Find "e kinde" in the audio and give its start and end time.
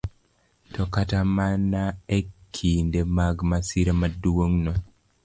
2.17-3.01